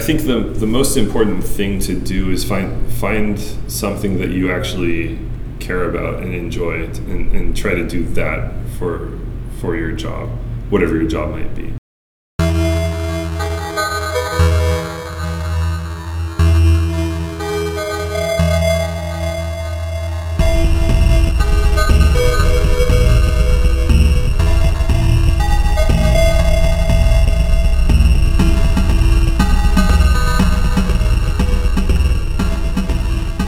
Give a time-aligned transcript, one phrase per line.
[0.00, 4.50] I think the the most important thing to do is find find something that you
[4.50, 5.18] actually
[5.58, 9.18] care about and enjoy, and, and try to do that for
[9.60, 10.30] for your job,
[10.70, 11.79] whatever your job might be.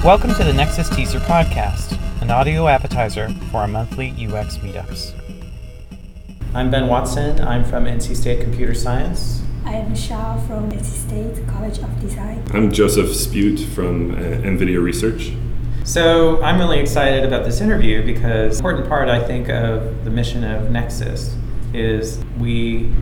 [0.05, 5.15] Welcome to the NexUX Teaser Podcast, an audio appetizer for our monthly UX meetups.
[6.53, 7.41] I'm Ben Watson.
[7.41, 9.45] I'm from NC State Computer Science.
[9.65, 12.43] I am Shah from NC State College of Design.
[12.53, 15.35] I'm Josef Spjut from uh, NVIDIA Research.
[15.85, 20.11] So I'm really excited about this interview because an important part, I think, of the
[20.11, 21.33] mission of NexUX
[21.75, 22.93] is we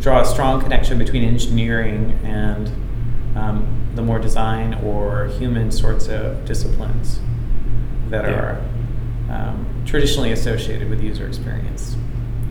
[0.00, 2.68] draw a strong connection between engineering and
[3.36, 7.20] um, the more design or human sorts of disciplines
[8.10, 8.30] that Yeah.
[8.30, 8.60] are
[9.30, 11.96] um, traditionally associated with user experience.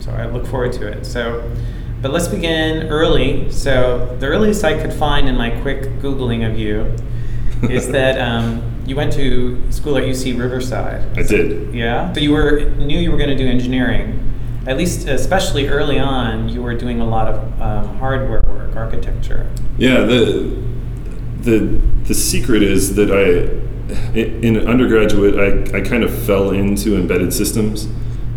[0.00, 1.04] So I look forward to it.
[1.06, 1.48] So,
[2.00, 3.50] but let's begin early.
[3.52, 6.94] So the earliest I could find in my quick googling of you
[7.70, 11.16] is that um, you went to school at UC Riverside.
[11.16, 11.72] I did.
[11.72, 12.12] Yeah.
[12.12, 14.18] So you were knew you were going to do engineering.
[14.66, 19.48] At least, especially early on, you were doing a lot of um, hardware work, architecture.
[19.76, 20.56] Yeah, the
[21.42, 23.60] the the secret is that I
[24.18, 27.86] in undergraduate I, I kind of fell into embedded systems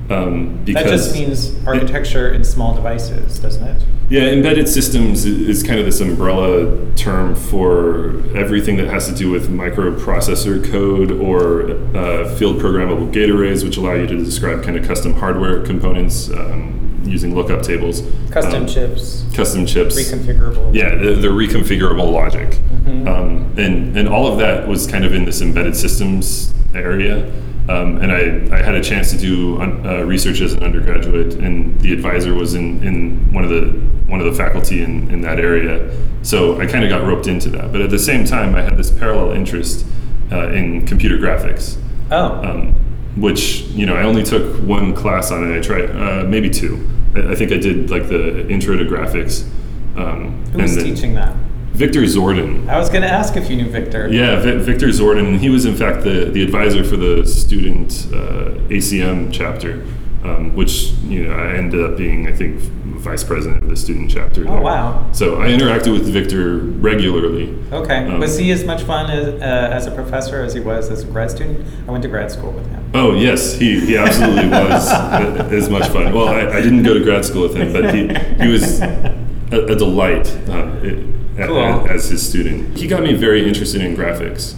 [0.10, 3.84] um, because that just means architecture in small devices, doesn't it?
[4.10, 9.32] yeah embedded systems is kind of this umbrella term for everything that has to do
[9.32, 14.78] with microprocessor code or uh, field programmable gate arrays which allow you to describe kind
[14.78, 20.74] of custom hardware components um, using lookup tables Custom Um, chips, custom chips reconfigurable.
[20.74, 23.08] yeah, the, the reconfigurable logic, Mhm.
[23.08, 27.26] um, and and all of that was kind of in this embedded systems area.
[27.68, 31.34] Um, and I, I had a chance to do un, uh, research as an undergraduate,
[31.36, 33.72] and the advisor was in, in one of the
[34.08, 35.90] one of the faculty in, in that area.
[36.22, 37.72] So I kind of got roped into that.
[37.72, 39.84] But at the same time, I had this parallel interest
[40.32, 41.78] uh, in computer graphics
[42.12, 42.76] Oh, um,
[43.16, 45.58] which you know I only took one class on it.
[45.58, 46.88] I tried uh, maybe two.
[47.16, 49.48] I, think I did like the intro to graphics.
[49.96, 51.36] Um, who was teaching that?
[51.74, 52.70] Victor Zordan.
[52.70, 54.08] I was going to ask if you knew Victor.
[54.10, 55.38] Yeah, Vi- Victor Zordan.
[55.40, 59.84] He was in fact the, the advisor for the student uh, ACM chapter,
[60.24, 62.62] um, which you know I ended up being I think
[63.06, 64.42] vice president of the student chapter.
[64.42, 64.62] Oh there.
[64.62, 65.08] wow.
[65.14, 67.56] So I interacted with Victor regularly.
[67.72, 68.06] Okay.
[68.08, 71.04] Um, was he as much fun as, uh, as a professor as he was as
[71.04, 71.66] a grad student?
[71.88, 72.84] I went to grad school with him.
[72.96, 76.14] Oh yes, he, he absolutely was uh, as much fun.
[76.14, 78.08] Well, I, I didn't go to grad school with him, but he,
[78.44, 79.16] he was a,
[79.52, 81.88] a delight uh, a- Cool.
[81.90, 82.78] as his student.
[82.78, 84.56] He got me very interested in graphics,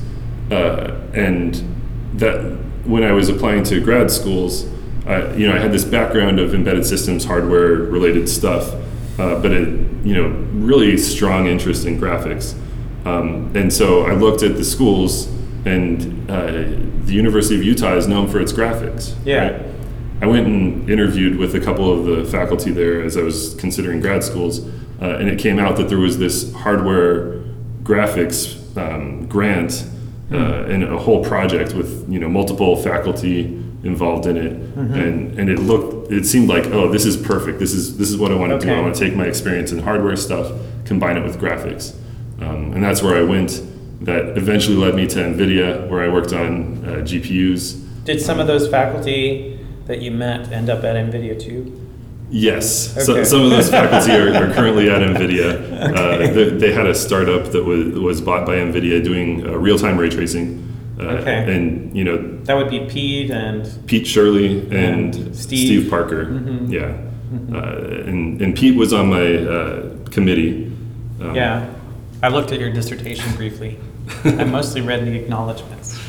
[0.51, 1.55] uh, and
[2.13, 2.37] that
[2.85, 4.65] when I was applying to grad schools,
[5.07, 8.73] I, you know, I had this background of embedded systems, hardware related stuff,
[9.19, 9.67] uh, but it,
[10.03, 12.55] you know, really strong interest in graphics.
[13.05, 15.27] Um, and so I looked at the schools,
[15.65, 16.51] and uh,
[17.05, 19.15] the University of Utah is known for its graphics.
[19.23, 19.51] Yeah.
[19.51, 19.61] right?
[20.21, 24.01] I went and interviewed with a couple of the faculty there as I was considering
[24.01, 24.65] grad schools,
[25.01, 27.43] uh, and it came out that there was this hardware
[27.83, 29.87] graphics um, grant
[30.31, 35.49] uh, and a whole project with you know multiple faculty involved in it, and and
[35.49, 38.35] it looked it seemed like oh this is perfect this is this is what I
[38.35, 40.51] want to do I want to take my experience in hardware stuff
[40.85, 41.95] combine it with graphics,
[42.41, 43.63] um, and that's where I went.
[44.01, 48.05] That eventually led me to NVIDIA, where I worked on uh, GPUs.
[48.05, 51.87] Did some of those faculty that you met end up at NVIDIA too?
[52.29, 55.95] Yes, so, some of those faculty are, are currently at NVIDIA.
[55.95, 59.97] Uh, they, they had a startup that was, was bought by NVIDIA doing uh, real-time
[59.97, 60.66] ray tracing.
[60.99, 61.55] Uh, Okay.
[61.55, 65.89] And, you know, That would be Pete and Pete Shirley and, And Steve, Steve.
[65.89, 66.25] Parker.
[66.25, 66.71] Mhm.
[66.71, 66.97] Yeah.
[67.53, 70.71] Uh, and, and Pete was on my uh, committee.
[71.21, 71.65] Um, yeah.
[72.23, 73.77] I looked at your dissertation briefly.
[74.23, 75.99] I mostly read the acknowledgments.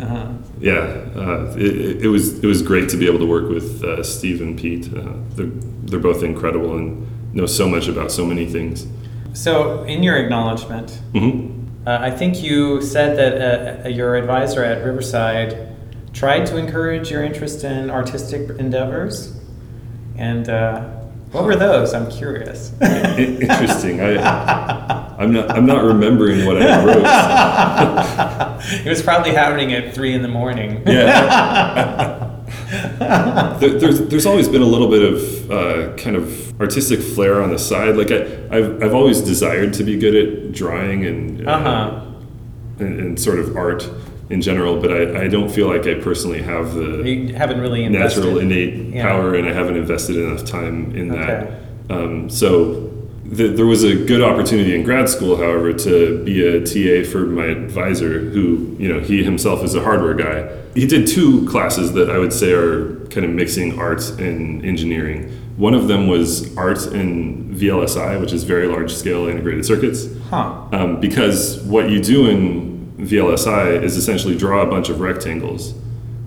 [0.00, 0.26] Uh-huh.
[0.60, 0.78] Yeah,
[1.16, 4.40] uh, it, it was it was great to be able to work with uh, Steve
[4.40, 4.88] and Pete.
[4.94, 5.46] Uh, they're,
[5.84, 8.86] they're both incredible and know so much about so many things.
[9.32, 14.84] So, in your acknowledgement, hmm uh, I think you said that uh, your advisor at
[14.84, 15.68] Riverside
[16.12, 19.36] tried to encourage your interest in artistic endeavors.
[20.16, 20.88] And uh,
[21.32, 21.94] what were those?
[21.94, 22.72] I'm curious.
[22.80, 24.00] Interesting.
[24.00, 25.50] I, I'm not.
[25.50, 28.60] I'm not remembering what I wrote.
[28.86, 30.82] it was probably happening at three in the morning.
[30.86, 32.28] Yeah.
[33.60, 37.50] there, there's there's always been a little bit of uh, kind of artistic flair on
[37.50, 37.96] the side.
[37.96, 42.00] Like I, I've I've always desired to be good at drawing and uh, Uh-huh.
[42.78, 43.88] and, and sort of art
[44.30, 47.84] in general, but I, I don't feel like I personally have the You haven't really
[47.84, 48.20] invested.
[48.20, 49.02] natural innate Yeah.
[49.06, 51.20] power, and I haven't invested enough time in Okay.
[51.26, 51.94] that.
[51.94, 52.91] Um, so
[53.36, 57.20] th- there was a good opportunity in grad school, however, to be a TA for
[57.26, 60.48] my advisor, who you know he himself is a hardware guy.
[60.74, 65.30] He did two classes that I would say are kind of mixing art and engineering.
[65.56, 70.62] One of them was art in VLSI, which is very large scale integrated circuits Huh.
[70.72, 75.74] um, because what you do in VLSI is essentially draw a bunch of rectangles.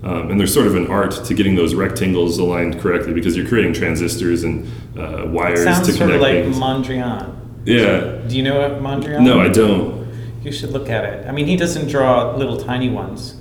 [0.05, 3.47] Um, and there's sort of an art to getting those rectangles aligned correctly because you're
[3.47, 4.67] creating transistors and
[4.97, 6.57] uh, wires Sounds to sort connect of like things.
[6.57, 7.35] Mondrian.
[7.65, 8.21] yeah.
[8.27, 9.23] Do you know what Mondrian?
[9.23, 10.05] No, I don't.
[10.43, 11.27] You should look at it.
[11.27, 13.33] I mean, he doesn't draw little tiny ones,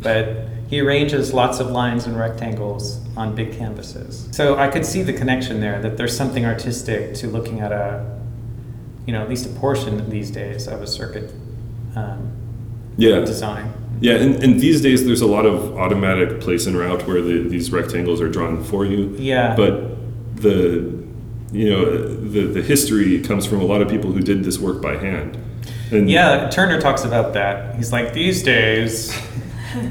[0.00, 4.28] but he arranges lots of lines and rectangles on big canvases.
[4.30, 8.18] So I could see the connection there that there's something artistic to looking at a,
[9.04, 11.32] you know, at least a portion these days of a circuit
[11.96, 12.30] um,
[12.96, 13.20] Yeah.
[13.20, 13.72] design.
[14.00, 17.42] Yeah, and, and these days there's a lot of automatic place and route where the,
[17.48, 19.14] these rectangles are drawn for you.
[19.18, 19.54] Yeah.
[19.56, 19.96] But
[20.36, 20.92] the
[21.52, 24.82] you know the the history comes from a lot of people who did this work
[24.82, 25.38] by hand.
[25.90, 27.76] And Yeah, Turner talks about that.
[27.76, 29.16] He's like, these days,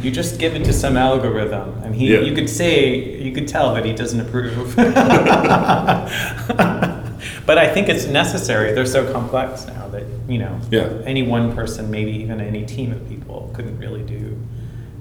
[0.02, 2.20] you just give it to some algorithm, and he, Yeah.
[2.20, 4.76] you could say, you could tell that he doesn't approve.
[7.46, 8.74] but I think it's necessary.
[8.74, 9.83] They're so complex now
[10.28, 10.90] you know, Yeah.
[11.06, 14.38] any one person, maybe even any team of people, couldn't really do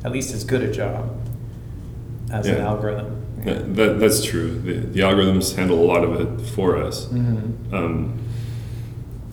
[0.05, 1.11] at least as good a job
[2.33, 2.67] as an Yeah.
[2.67, 3.17] algorithm.
[3.45, 4.51] That, that, that's true.
[4.61, 7.07] The, the algorithms handle a lot of it for us.
[7.07, 7.73] Mhm.
[7.73, 8.19] Um,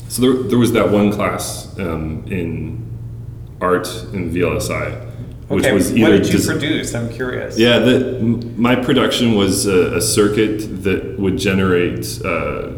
[0.07, 2.83] so there, there was that one class um, in
[3.61, 5.05] art in VLSI,
[5.47, 6.93] which Okay, was what did you des- produce?
[6.95, 7.57] I'm curious.
[7.59, 12.69] Yeah, the, m- my production was a, a circuit that would generate uh,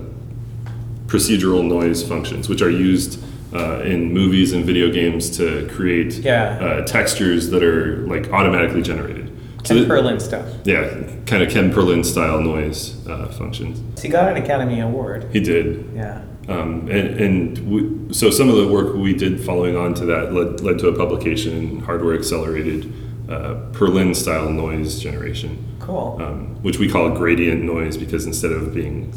[1.11, 3.21] procedural noise functions, which are used
[3.53, 6.57] uh, in movies and video games to create Yeah.
[6.61, 9.27] uh, textures that are like automatically generated.
[9.65, 10.45] Ken that- Perlin stuff.
[10.63, 10.83] yeah,
[11.25, 13.81] kind of Ken Perlin style noise uh, functions.
[13.95, 15.27] So he got an Academy Award.
[15.33, 15.65] He did.
[15.93, 16.21] Yeah.
[16.47, 17.39] Um, and and
[17.71, 20.87] we, so some of the work we did following on to that led, led to
[20.87, 22.91] a publication in hardware accelerated
[23.29, 26.17] uh, Perlin style noise generation, Cool.
[26.21, 29.13] um, which we call gradient noise because instead of being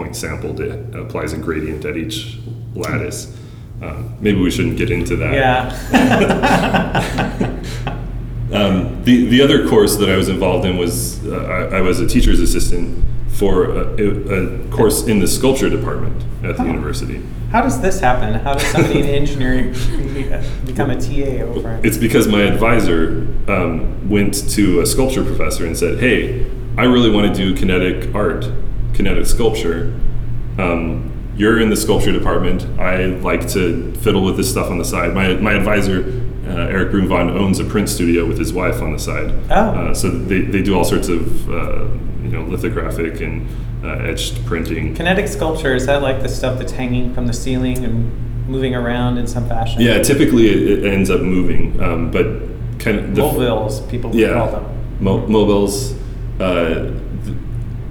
[0.00, 2.38] point sampled, it applies a gradient at each
[2.74, 3.36] lattice.
[3.82, 5.34] Um, maybe we shouldn't get into that.
[5.34, 5.66] Yeah.
[8.52, 12.00] Um, the the other course that I was involved in was uh, I, I was
[12.00, 16.66] a teacher's assistant for a, a, course in the sculpture department at the Oh.
[16.66, 17.22] university.
[17.52, 18.34] How does this happen?
[18.34, 19.72] How does somebody in engineering
[20.66, 21.78] become a TA over?
[21.84, 26.44] It's because my advisor um, went to a sculpture professor and said, "Hey,
[26.76, 28.50] I really want to do kinetic art,
[29.00, 29.98] kinetic sculpture.
[30.58, 32.66] Um, you're in the sculpture department.
[32.78, 35.14] I like to fiddle with this stuff on the side.
[35.14, 36.04] My my advisor,
[36.46, 39.32] uh, Erik Brunvand, owns a print studio with his wife on the side.
[39.50, 39.54] Oh.
[39.54, 41.84] Uh, so they, they do all sorts of uh,
[42.22, 43.48] you know lithographic and
[43.82, 44.94] uh, etched printing.
[44.94, 49.16] Kinetic sculpture is that like the stuff that's hanging from the ceiling and moving around
[49.16, 49.80] in some fashion?
[49.80, 52.26] Yeah, typically it, it ends up moving, um, but
[52.78, 54.64] kind of the Mobiles, people yeah, call them.
[55.00, 55.94] Mo- mobiles.
[56.38, 56.92] Uh,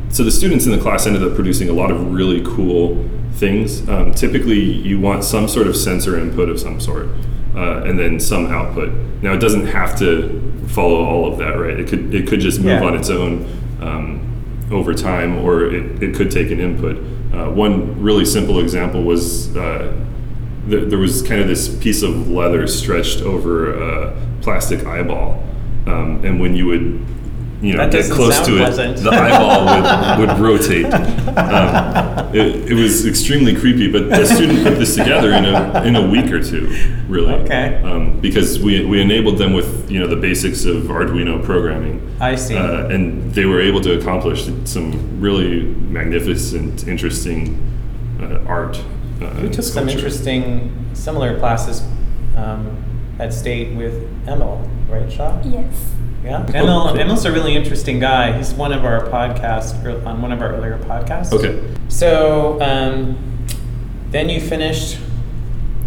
[0.09, 3.87] so the students in the class ended up producing a lot of really cool things.
[3.87, 7.07] Um, typically, you want some sort of sensor input of some sort,
[7.55, 8.91] uh, and then some output.
[9.21, 11.79] Now, it doesn't have to follow all of that, right?
[11.79, 12.83] It could it could just move Yeah.
[12.83, 13.45] on its own
[13.81, 16.97] um, over time, or it, it could take an input.
[17.33, 19.55] Uh, one really simple example was.
[19.55, 19.95] Uh,
[20.67, 25.41] there, there was kind of this piece of leather stretched over a plastic eyeball,
[25.87, 27.03] um, and when you would,
[27.61, 28.99] you know, That get doesn't close sound to pleasant.
[28.99, 30.85] it, the eyeball would, would rotate.
[31.39, 35.95] Um, it, it was extremely creepy, but the student put this together in a in
[35.95, 36.67] a week or two,
[37.07, 37.33] really.
[37.33, 37.81] Okay.
[37.83, 42.01] Um, because we we enabled them with you know the basics of Arduino programming.
[42.19, 42.57] I see.
[42.57, 47.55] Uh, and they were able to accomplish some really magnificent, interesting
[48.21, 48.77] uh, art.
[49.21, 49.95] Uh, we took some sculpture.
[49.97, 51.83] interesting similar classes
[52.35, 52.83] um,
[53.19, 53.93] at State with
[54.27, 55.41] Emil, right, Shaw?
[55.45, 55.93] Yes.
[56.23, 56.45] Yeah.
[56.53, 58.37] Emil, Emil's a really interesting guy.
[58.37, 61.31] He's one of our podcasts, on one of our earlier podcasts.
[61.31, 61.61] Okay.
[61.87, 63.17] So um,
[64.11, 64.99] then you finished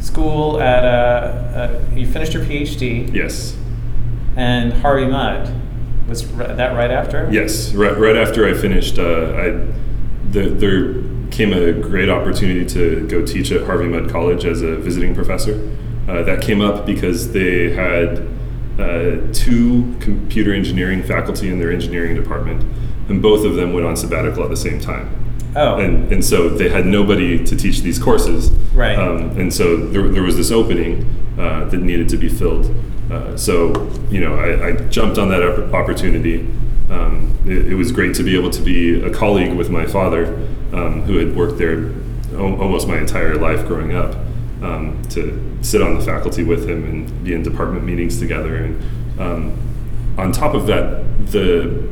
[0.01, 3.57] school at a, a, you finished your PhD, Yes.
[4.37, 5.55] and Harvey Mudd
[6.09, 7.29] was r- that right after?
[7.31, 7.73] Yes.
[7.75, 9.03] Right, right after I finished, uh,
[9.37, 9.67] I
[10.31, 10.95] the, there
[11.31, 15.77] came a great opportunity to go teach at Harvey Mudd College as a visiting professor.
[16.09, 18.27] Uh, that came up because they had
[18.83, 22.63] uh, two computer engineering faculty in their engineering department,
[23.09, 25.19] and both of them went on sabbatical at the same time.
[25.55, 25.79] Oh.
[25.79, 28.51] And, and so they had nobody to teach these courses.
[28.75, 28.99] Right.
[28.99, 31.05] Um, and so there, there was this opening
[31.39, 32.75] uh, that needed to be filled.
[33.11, 35.43] Uh, so, you know, I, I jumped on that
[35.75, 36.49] opportunity.
[36.89, 40.37] Um, it, it was great to be able to be a colleague with my father,
[40.73, 41.93] um, who had worked there
[42.39, 44.17] almost my entire life growing up,
[44.63, 48.57] um, to sit on the faculty with him and be in department meetings together.
[48.57, 49.59] And um,
[50.19, 51.91] on top of that, the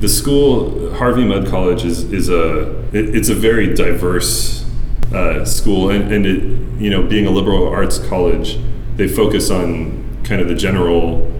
[0.00, 4.64] the school Harvey Mudd College is is a it, it's a very diverse
[5.12, 6.42] uh, school, and, and it
[6.80, 8.58] you know being a liberal arts college,
[8.96, 11.32] they focus on kind of the general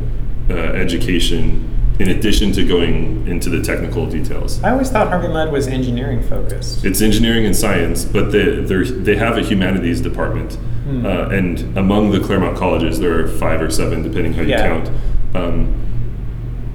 [0.50, 4.62] uh, education in addition to going into the technical details.
[4.62, 6.84] I always thought Harvey Mudd was engineering focused.
[6.84, 11.04] It's engineering and science, but they they're, have a humanities department, Hmm.
[11.04, 14.68] uh, and among the Claremont colleges, there are five or seven, depending how you Yeah.
[14.68, 14.90] count.
[15.34, 15.74] Um,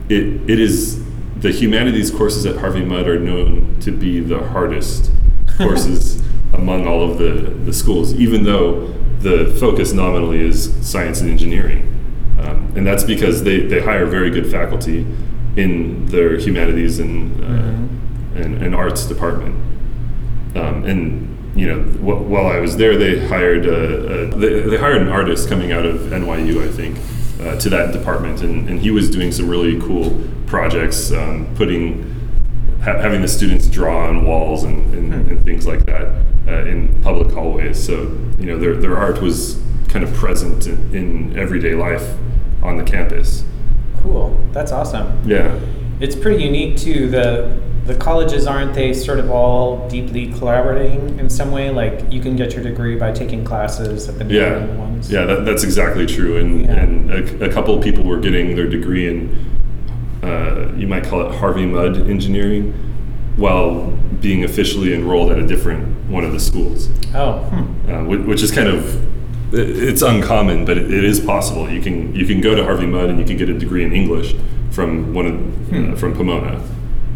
[0.09, 1.01] it it is
[1.39, 5.11] the humanities courses at Harvey Mudd are known to be the hardest
[5.57, 6.21] courses
[6.53, 11.87] among all of the the schools, even though the focus nominally is science and engineering,
[12.75, 15.05] and that's because they they hire very good faculty
[15.55, 17.87] in their humanities and uh, Mhm.
[18.35, 19.55] and, and arts department.
[20.55, 24.77] Um, and you know, wh- while I was there, they hired a, a, they, they
[24.77, 26.97] hired an artist coming out of NYU, I think,
[27.41, 32.01] uh, to that department, and, and he was doing some really cool projects, um, putting
[32.81, 35.29] ha- having the students draw on walls and, and, Hmm.
[35.29, 36.07] and things like that
[36.47, 37.77] uh, in public hallways.
[37.83, 37.93] So
[38.39, 42.15] you know, their their art was kind of present in, in everyday life
[42.63, 43.43] on the campus.
[44.01, 44.39] Cool.
[44.51, 45.19] That's awesome.
[45.27, 45.59] Yeah.
[45.99, 47.09] It's pretty unique too.
[47.09, 51.69] The the colleges aren't they sort of all deeply collaborating in some way?
[51.69, 55.11] Like you can get your degree by taking classes at the Yeah, ones.
[55.11, 56.37] yeah, that, that's exactly true.
[56.37, 56.71] And Yeah.
[56.81, 59.35] and a, a couple of people were getting their degree in,
[60.23, 62.73] uh, you might call it Harvey Mudd engineering,
[63.35, 63.91] while
[64.21, 67.39] being officially enrolled at a different one of the schools, Oh.
[67.39, 67.91] Hmm.
[67.91, 68.95] uh, which, which is kind of
[69.53, 71.69] it's uncommon, but it, it is possible.
[71.69, 73.93] You can you can go to Harvey Mudd and you can get a degree in
[73.93, 74.35] English
[74.71, 75.33] from one of
[75.69, 75.93] Hmm.
[75.93, 76.61] uh, from Pomona,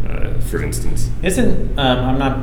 [0.08, 1.10] uh, for instance.
[1.22, 2.38] Isn't um, I'm not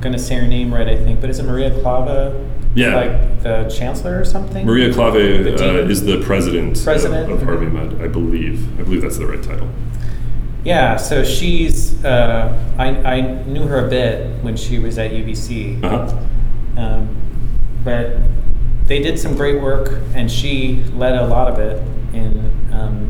[0.00, 2.32] going to say her name right, I think, but isn't Maria Klawe
[2.74, 2.94] Yeah.
[2.96, 4.64] like the chancellor or something?
[4.64, 7.30] Maria Klawe The uh, is the president, of- President?
[7.30, 8.66] of, Harvey Mudd, I believe.
[8.80, 9.68] I believe that's the right title.
[10.64, 15.82] Yeah, so she's uh, I I knew her a bit when she was at UBC.
[15.82, 16.16] Uh-huh.
[16.76, 17.08] Um,
[17.84, 18.16] but
[18.90, 21.80] they did some great work, and she led a lot of it
[22.12, 23.08] in, um,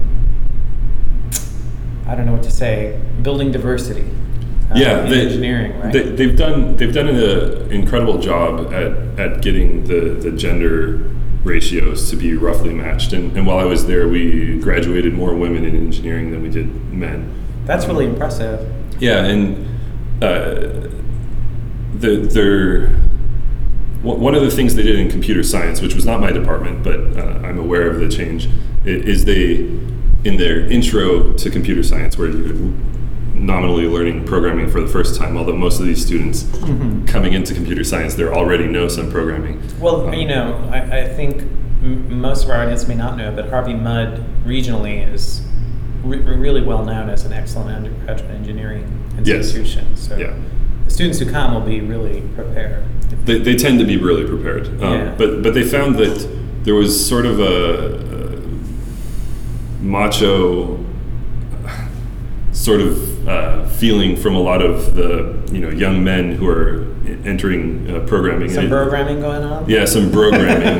[2.07, 4.05] I don't know what to say, building diversity.
[4.71, 5.93] uh, yeah, in they, engineering, right?
[5.93, 11.11] They, they've done they've done an incredible job at, at getting the, the gender
[11.43, 13.13] ratios to be roughly matched.
[13.13, 16.93] And, and while I was there, we graduated more women in engineering than we did
[16.93, 17.35] men.
[17.65, 18.71] That's really impressive.
[19.01, 19.67] Yeah, and
[20.23, 20.89] uh,
[21.95, 22.95] the, they're
[24.02, 26.83] one one of the things they did in computer science, which was not my department,
[26.83, 28.49] but uh, I'm aware of the change,
[28.85, 29.57] is they
[30.25, 32.54] in their intro to computer science, where you're
[33.35, 36.42] nominally learning programming for the first time, although most of these students
[37.11, 39.62] coming into computer science, they already know some programming.
[39.80, 41.40] Well, Um, you know, I, I think
[41.83, 45.40] m- most of our audience may not know, but Harvey Mudd regionally is
[46.04, 48.85] re- really well known as an excellent undergraduate engineering
[49.25, 49.47] Yes.
[49.54, 49.87] institution.
[49.97, 50.35] So Yeah.
[50.85, 52.83] the students who come will be really prepared.
[53.25, 54.67] They, they tend to be really prepared.
[54.83, 55.15] Um, Yeah.
[55.17, 56.19] But but they found that
[56.65, 57.97] there was sort of a,
[59.79, 60.79] a macho
[62.53, 66.87] sort of uh, feeling from a lot of the you know young men who are
[67.25, 68.49] entering uh, programming.
[68.50, 69.69] Some And it- programming going on?
[69.69, 70.79] Yeah, some programming,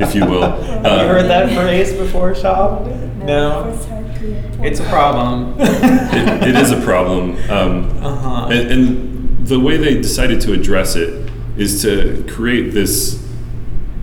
[0.00, 0.42] if you will.
[0.42, 2.86] Have Uh, you heard that phrase before, Shab?
[3.24, 3.72] No.
[3.74, 5.54] First heard to- It's a problem.
[5.58, 7.36] it, it is a problem.
[7.50, 8.48] Um, Uh-huh.
[8.50, 11.30] and, and the way they decided to address it
[11.62, 13.18] is to create this.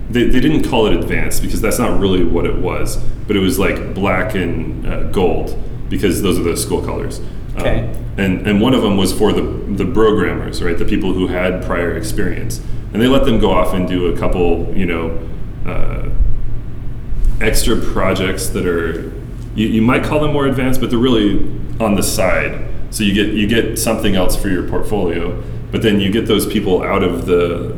[0.09, 2.97] They, they didn't call it advanced because that's not really what it was,
[3.27, 5.55] but it was like black and uh, gold
[5.89, 7.19] because those are the school colors.
[7.19, 7.25] Um,
[7.59, 7.95] Okay.
[8.17, 10.77] and, and one of them was for the, the programmers, right?
[10.77, 12.61] The people who had prior experience.
[12.93, 15.19] And they let them go off and do a couple, you know,
[15.65, 16.09] uh,
[17.41, 19.11] extra projects that are
[19.55, 21.39] you, you might call them more advanced, but they're really
[21.79, 22.65] on the side.
[22.91, 26.45] So you get you get something else for your portfolio, but then you get those
[26.45, 27.77] people out of the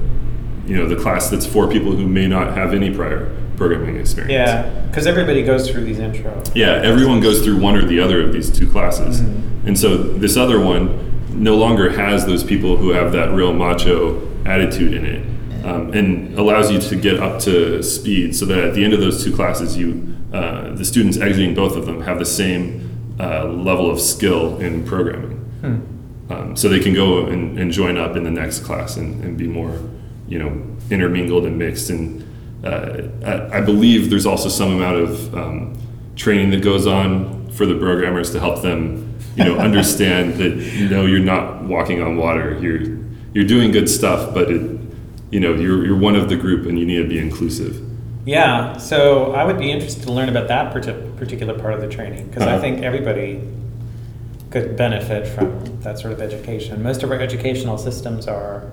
[0.65, 4.31] you know the class that's for people who may not have any prior programming experience.
[4.31, 6.51] yeah, because everybody goes through these intros.
[6.55, 9.21] Yeah, everyone goes through one or the other of these two classes.
[9.21, 9.67] Mhm.
[9.67, 14.19] And so this other one no longer has those people who have that real macho
[14.45, 15.21] attitude in it
[15.65, 18.99] um, and allows you to get up to speed so that at the end of
[18.99, 23.45] those two classes, you uh, the students exiting both of them have the same uh,
[23.45, 25.37] level of skill in programming.
[25.61, 25.75] Hmm.
[26.31, 29.37] Um, so they can go and, and join up in the next class and, and
[29.37, 29.77] be more,
[30.27, 30.51] you know,
[30.89, 31.89] intermingled and mixed.
[31.89, 32.23] And
[32.65, 35.77] uh, I, I believe there's also some amount of um,
[36.15, 40.87] training that goes on for the programmers to help them, you know, understand that you
[40.89, 42.57] know you're not walking on water.
[42.61, 42.99] You're
[43.33, 44.79] you're doing good stuff, but it,
[45.31, 47.87] you know, you're you're one of the group, and you need to be inclusive.
[48.25, 51.87] Yeah, so I would be interested to learn about that parti- particular part of the
[51.87, 52.61] training because I Uh-huh.
[52.61, 53.41] think everybody
[54.51, 56.83] could benefit from that sort of education.
[56.83, 58.69] Most of our educational systems are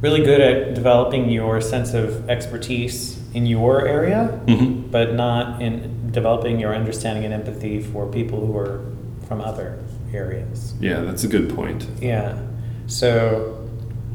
[0.00, 4.90] really good at developing your sense of expertise in your area, Mm-hmm.
[4.90, 8.80] but not in developing your understanding and empathy for people who are
[9.28, 9.78] from other
[10.12, 10.74] areas.
[10.80, 11.86] Yeah, that's a good point.
[12.00, 12.38] Yeah.
[12.86, 13.68] So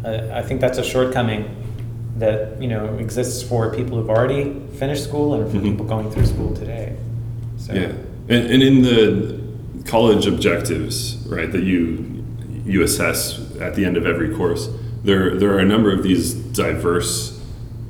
[0.05, 1.55] uh, I think that's a shortcoming
[2.17, 5.63] that you know exists for people who've already finished school and for Mhm.
[5.63, 6.95] people going through school today.
[7.57, 7.91] So Yeah,
[8.27, 9.38] and, and in the
[9.85, 12.05] college objectives, right, that you
[12.65, 14.69] you assess at the end of every course,
[15.03, 17.39] there there are a number of these diverse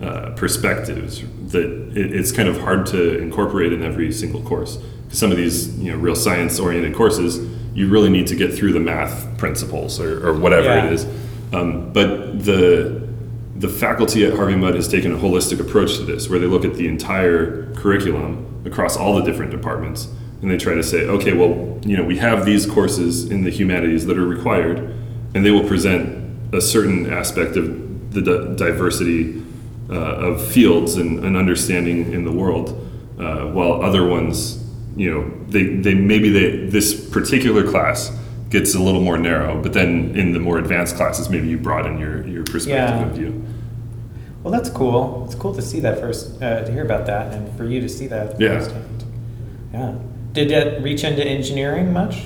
[0.02, 1.66] uh, perspectives that
[1.96, 4.78] it, it's kind of hard to incorporate in every single course.
[5.10, 7.40] Some of these, you know, real science oriented courses,
[7.74, 10.86] you really need to get through the math principles or, or whatever Yeah.
[10.86, 11.06] it is.
[11.52, 13.08] Um, but the
[13.56, 16.64] the faculty at Harvey Mudd has taken a holistic approach to this, where they look
[16.64, 20.08] at the entire curriculum across all the different departments,
[20.42, 23.50] and they try to say, okay, well, you know, we have these courses in the
[23.50, 24.80] humanities that are required,
[25.34, 29.44] and they will present a certain aspect of the di- diversity
[29.90, 32.70] uh, of fields and, and understanding in the world,
[33.20, 34.64] uh, while other ones,
[34.96, 38.16] you know, they, they maybe they this particular class
[38.50, 42.00] gets a little more narrow, but then in the more advanced classes, maybe you broaden
[42.00, 43.06] your, your perspective Yeah.
[43.08, 43.46] of view.
[44.44, 45.26] well, that's cool.
[45.26, 47.90] It's cool to see that first, uh, to hear about that, and for you to
[47.90, 48.58] see that Yeah.
[48.60, 49.04] firsthand.
[49.74, 49.96] Yeah.
[50.34, 52.24] Did that reach into engineering much?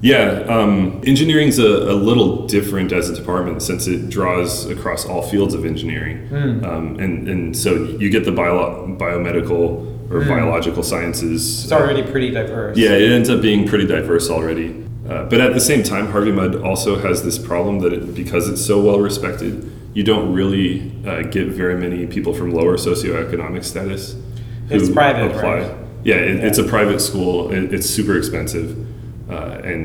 [0.00, 5.22] Yeah, um, engineering's a, a little different as a department since it draws across all
[5.22, 6.28] fields of engineering.
[6.28, 6.64] Hmm.
[6.64, 10.28] Um, and, and so you get the bio, biomedical or Hmm.
[10.28, 11.64] biological sciences.
[11.64, 12.76] It's already pretty diverse.
[12.78, 14.84] Yeah, it ends up being pretty diverse already.
[15.08, 18.48] Uh, but at the same time, Harvey Mudd also has this problem that it, because
[18.48, 23.64] it's so well respected, you don't really uh, get very many people from lower socioeconomic
[23.64, 24.14] status
[24.68, 25.42] who It's private, apply.
[25.60, 25.70] right?
[26.08, 27.50] Yeah, it, it's a private school.
[27.52, 28.68] It, it's super expensive,
[29.30, 29.82] uh, and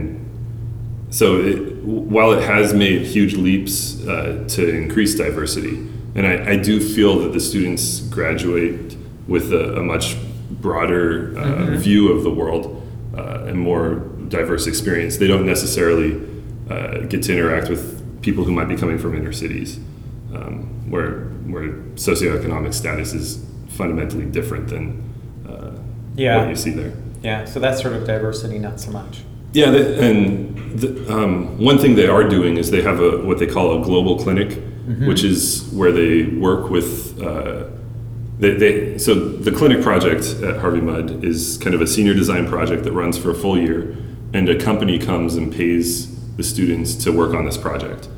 [1.10, 3.76] so it, while it has made huge leaps
[4.08, 5.76] uh, to increase diversity,
[6.16, 8.96] and I, I do feel that the students graduate
[9.28, 10.16] with a, a much
[10.62, 11.78] broader uh, Mhm.
[11.78, 12.66] view of the world
[13.18, 13.96] uh, and more
[14.30, 15.18] diverse experience.
[15.18, 16.12] They don't necessarily
[16.70, 17.82] uh, get to interact with
[18.22, 19.78] people who might be coming from inner cities,
[20.34, 25.03] um, where where socioeconomic status is fundamentally different than
[26.16, 26.40] Yeah.
[26.40, 26.94] what you see there.
[27.22, 29.24] Yeah, so that's sort of diversity, not so much.
[29.54, 33.38] Yeah, they, and the, um, one thing they are doing is they have a what
[33.40, 34.60] they call a global clinic,
[35.08, 37.22] which is where they work with.
[37.22, 37.66] Uh,
[38.40, 42.48] they, they so the clinic project at Harvey Mudd is kind of a senior design
[42.48, 43.96] project that runs for a full year,
[44.34, 48.10] and a company comes and pays the students to work on this project.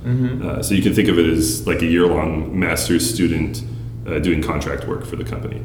[0.41, 3.61] Uh, so you can think of it as like a year long master's student
[4.07, 5.61] uh, doing contract work for the company.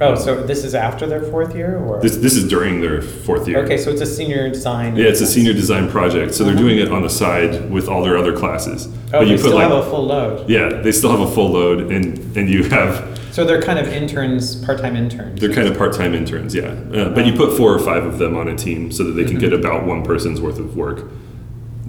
[0.00, 3.48] Oh, so this is after their fourth year, or This this is during their fourth
[3.48, 3.64] year.
[3.64, 4.94] okay, so it's a senior design.
[4.94, 8.02] Yeah, it's a senior design project, so they're doing it on the side with all
[8.02, 8.88] their other classes.
[9.12, 10.48] Oh, they still have a full load.
[10.48, 13.88] yeah, they still have a full load, and and you have So they're kind of
[13.88, 15.40] interns, part-time interns.
[15.40, 16.66] they're kind of part time interns, yeah.
[16.94, 19.24] Uh, but you put four or five of them on a team so that they
[19.24, 21.06] can get about one person's worth of work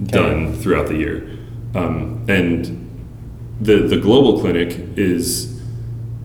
[0.06, 1.38] done throughout the year,
[1.76, 2.88] um, and
[3.60, 5.59] the the global clinic is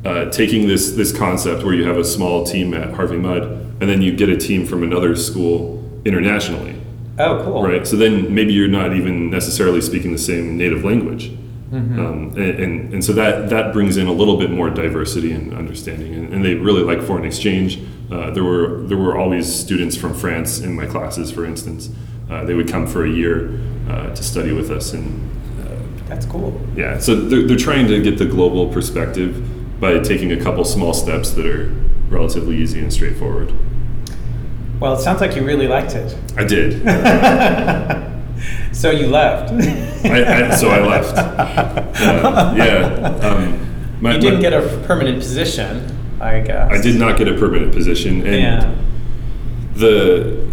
[0.06, 3.82] uh, taking this this concept where you have a small team at Harvey Mudd, and
[3.82, 6.76] then you get a team from another school internationally.
[7.18, 7.63] Oh, cool.
[7.63, 7.88] Right.
[7.88, 11.32] So then maybe you're not even necessarily speaking the same native language.
[11.76, 15.54] Um, and, and, and so that, that brings in a little bit more diversity and
[15.54, 16.13] understanding.
[16.13, 17.80] And, and they really like foreign exchange.
[18.10, 21.89] Uh, there, were, there were always students from France in my classes, for instance.
[22.30, 24.94] Uh, they would come for a year uh, to study with us.
[24.94, 25.30] And
[26.08, 26.62] That's cool.
[26.76, 29.36] yeah, so they're, they're trying to get the global perspective
[29.86, 31.71] by taking a couple small steps that are
[32.10, 33.54] relatively easy and straightforward.
[34.80, 36.15] Well, it sounds like you really liked it.
[36.38, 36.82] I did.
[38.74, 39.54] So you left.
[40.06, 41.15] I, I, so I left.
[41.95, 43.06] Uh, yeah.
[43.26, 43.58] Um,
[44.02, 46.69] my- you didn't my- get a permanent position, I guess.
[46.69, 48.76] I did not get a permanent position, and Yeah.
[49.76, 50.45] the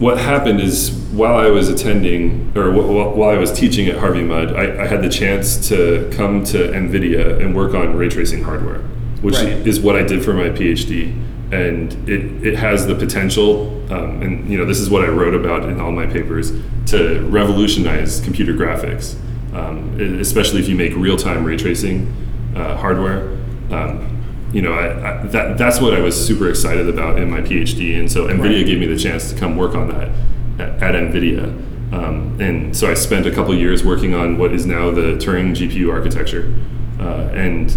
[0.00, 3.98] what happened is while I was attending or wh- wh- while I was teaching at
[3.98, 8.08] Harvey Mudd, I, I had the chance to come to NVIDIA and work on ray
[8.08, 8.78] tracing hardware,
[9.20, 9.66] which Right.
[9.66, 11.14] is what I did for my PhD.
[11.52, 13.52] and it, it has the potential,
[13.92, 16.52] um, and you know this is what I wrote about in all my papers,
[16.86, 19.16] to revolutionize computer graphics,
[19.52, 22.06] um, especially if you make real-time ray tracing
[22.54, 23.36] uh, hardware.
[23.72, 24.19] Um,
[24.52, 24.86] you know, I,
[25.22, 28.56] I, that that's what I was super excited about in my PhD, and so NVIDIA
[28.58, 28.66] Right.
[28.66, 30.08] gave me the chance to come work on that
[30.58, 31.66] at, at NVIDIA.
[31.92, 35.54] Um, and so I spent a couple years working on what is now the Turing
[35.56, 36.54] GPU architecture,
[37.00, 37.76] uh, and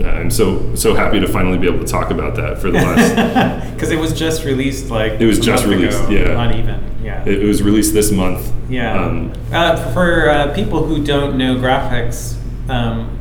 [0.00, 2.78] uh, I'm so so happy to finally be able to talk about that for the
[2.78, 3.64] last.
[3.74, 6.10] Because it was just released like It was just released, ago.
[6.10, 6.32] yeah.
[6.34, 7.22] Not even, yeah.
[7.26, 8.50] it, it was released this month.
[8.70, 9.04] yeah.
[9.04, 12.36] Um, uh, for uh, people who don't know graphics,
[12.68, 13.18] um,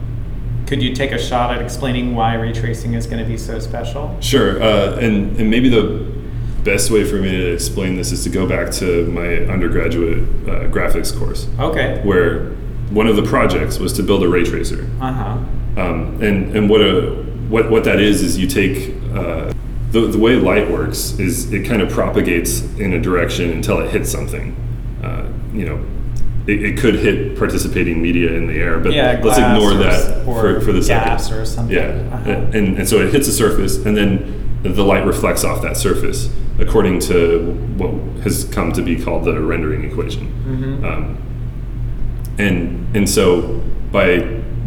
[0.68, 3.60] could you take a shot at explaining why ray tracing is going to be so
[3.60, 4.16] special?
[4.22, 6.12] Sure, uh, and and maybe the
[6.64, 10.70] best way for me to explain this is to go back to my undergraduate uh,
[10.72, 12.00] graphics course, Okay.
[12.04, 12.52] where
[12.90, 14.90] one of the projects was to build a ray tracer.
[15.02, 15.38] Uh huh.
[15.82, 17.12] Um, and and what a
[17.50, 19.52] what what that is is you take uh,
[19.92, 23.90] the the way light works is it kind of propagates in a direction until it
[23.90, 24.56] hits something.
[25.04, 25.84] Uh, you know,
[26.48, 30.60] it, it could hit participating media in the air, but Yeah, let's ignore that for
[30.62, 31.42] for the gas second.
[31.42, 31.76] or something.
[31.76, 32.30] Yeah, Uh-huh.
[32.54, 36.30] and and so it hits a surface, and then the light reflects off that surface
[36.60, 37.40] according to
[37.78, 37.92] what
[38.24, 40.28] has come to be called the rendering equation.
[40.48, 40.84] Mhm.
[40.86, 41.18] Um,
[42.38, 44.20] and and so by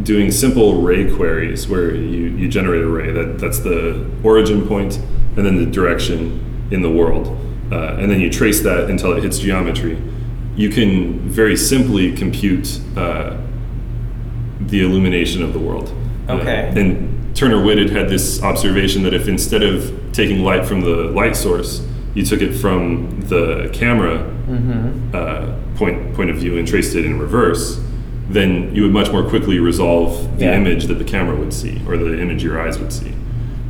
[0.03, 5.01] doing simple ray queries where you, you generate a ray that that's the origin point
[5.37, 7.27] and then the direction in the world
[7.73, 9.97] uh, and then you trace that until it hits geometry
[10.57, 13.37] you can very simply compute uh,
[14.61, 15.93] the illumination of the world
[16.29, 16.73] Uh, Okay.
[16.75, 21.37] and turner whitted had this observation that if instead of taking light from the light
[21.37, 21.83] source
[22.15, 25.15] you took it from the camera Mm-hmm.
[25.15, 27.81] uh, point point of view and traced it in reverse,
[28.31, 30.57] then you would much more quickly resolve the Yeah.
[30.57, 33.13] image that the camera would see or the image your eyes would see.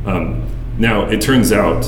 [0.05, 0.43] Um,
[0.77, 1.83] now it turns out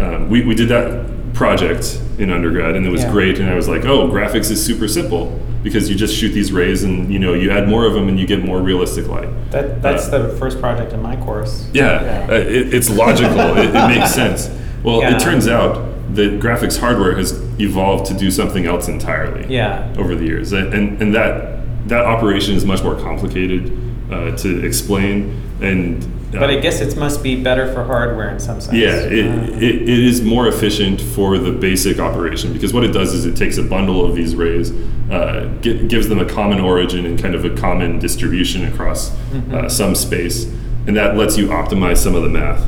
[0.00, 0.86] um, we we did that
[1.34, 3.10] project in undergrad and it was Yeah.
[3.12, 6.52] great and I was like, oh, graphics is super simple because you just shoot these
[6.52, 9.28] rays and you know you add more of them and you get more realistic light.
[9.50, 11.68] That, that's Uh, the first project in my course.
[11.72, 13.40] yeah, uh, it, it's logical.
[13.58, 14.48] it, it makes sense.
[14.82, 15.16] Well, Yeah.
[15.16, 15.82] it turns out
[16.14, 19.46] that graphics hardware has evolved to do something else entirely.
[19.48, 19.92] Yeah.
[19.98, 23.72] Over the years, and and, and that that operation is much more complicated
[24.12, 26.06] uh, to explain, and.
[26.36, 28.76] Uh, But I guess it must be better for hardware in some sense.
[28.76, 32.92] yeah, it, Uh, it, it is more efficient for the basic operation because what it
[32.92, 34.72] does is it takes a bundle of these rays,
[35.10, 39.54] uh, gi- gives them a common origin and kind of a common distribution across Mm-hmm.
[39.54, 40.44] uh, some space,
[40.86, 42.62] and that lets you optimize some of the math.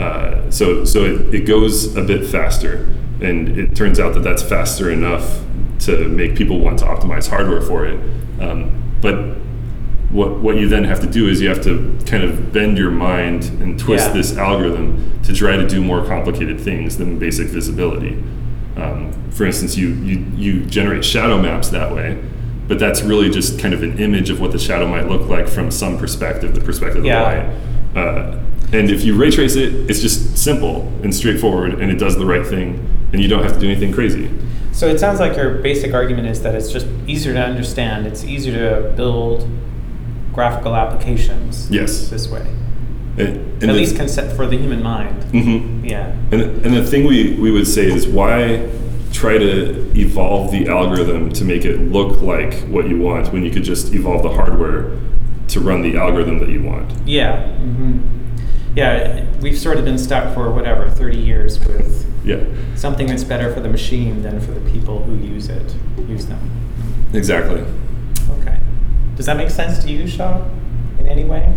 [0.00, 2.88] Uh, so so it, it goes a bit faster,
[3.20, 5.40] and it turns out that that's faster enough
[5.80, 7.98] to make people want to optimize hardware for it.
[8.40, 8.70] Um,
[9.02, 9.14] but
[10.12, 12.90] what what you then have to do is you have to kind of bend your
[12.90, 14.12] mind and twist Yeah.
[14.14, 18.22] this algorithm to try to do more complicated things than basic visibility.
[18.76, 22.18] Um, for instance, you, you you generate shadow maps that way,
[22.66, 25.48] but that's really just kind of an image of what the shadow might look like
[25.48, 27.20] from some perspective, the perspective Yeah.
[27.20, 27.46] of
[27.96, 28.04] light.
[28.04, 28.36] Uh,
[28.72, 32.24] and if you ray trace it, it's just simple and straightforward, and it does the
[32.26, 34.30] right thing, and you don't have to do anything crazy.
[34.72, 38.06] So it sounds like your basic argument is that it's just easier to understand.
[38.06, 39.48] It's easier to build
[40.32, 41.70] graphical applications.
[41.70, 42.08] Yes.
[42.08, 42.46] This way,
[43.18, 45.22] And, and at least concept for the human mind.
[45.32, 45.88] Mhm.
[45.88, 46.12] Yeah.
[46.32, 48.68] And, and the thing we, we would say is why
[49.12, 53.50] try to evolve the algorithm to make it look like what you want when you
[53.50, 54.92] could just evolve the hardware
[55.48, 56.92] to run the algorithm that you want.
[57.06, 57.50] Yeah.
[57.56, 57.98] hmm
[58.76, 59.24] Yeah.
[59.40, 62.44] We've sort of been stuck for whatever thirty years with Yeah,
[62.76, 65.74] something that's better for the machine than for the people who use it.
[66.08, 66.38] Use them.
[67.12, 67.64] exactly.
[68.38, 68.59] Okay.
[69.20, 70.48] Does that make sense to you, Shaw,
[70.98, 71.54] in any way?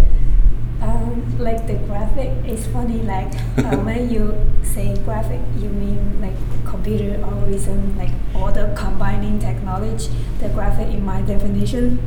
[0.82, 3.02] Um, like the graphic is funny.
[3.04, 9.40] Like uh, when you say graphic, you mean like computer algorithm, like all the combining
[9.40, 10.12] technology.
[10.42, 12.00] The graphic, in my definition,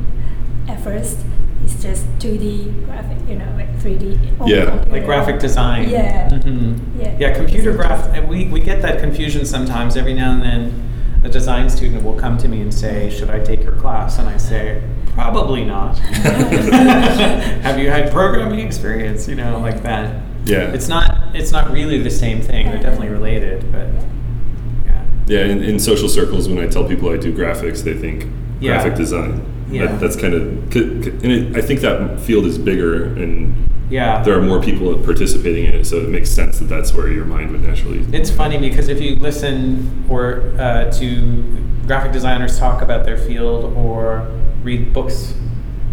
[0.67, 1.25] at first,
[1.65, 3.17] is just 2D graphic.
[3.27, 4.13] You know, like 3D.
[4.45, 4.65] Yeah.
[4.65, 4.91] computer.
[4.91, 5.89] Like graphic design.
[5.89, 6.29] Yeah.
[6.37, 7.17] hmm Yeah.
[7.17, 8.05] Yeah, computer So graph.
[8.13, 9.97] and We, we get that confusion sometimes.
[9.97, 13.39] Every now and then, a design student will come to me and say, "Should I
[13.43, 14.83] take your class?" And I say,
[15.17, 15.97] "Probably not."
[17.65, 19.27] Have you had programming experience?
[19.27, 20.23] You know, like that.
[20.45, 20.71] Yeah.
[20.71, 21.35] It's not.
[21.35, 22.67] It's not really the same thing.
[22.67, 23.87] They're definitely related, but
[24.85, 25.05] yeah.
[25.27, 28.25] Yeah, in, in social circles, when I tell people I do graphics, they think
[28.59, 28.73] Yeah.
[28.73, 29.41] graphic design.
[29.69, 29.87] Yeah.
[29.87, 30.41] That, that's kind of,
[30.75, 34.23] and it, I think that field is bigger and Yeah.
[34.23, 37.25] there are more people participating in it, so it makes sense that that's where your
[37.25, 38.05] mind would naturally.
[38.13, 41.43] It's funny because if you listen or uh, to
[41.85, 44.25] graphic designers talk about their field or
[44.67, 45.33] read books,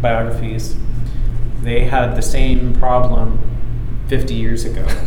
[0.02, 0.76] biographies,
[1.62, 3.38] they had the same problem
[4.08, 4.84] 50 years ago.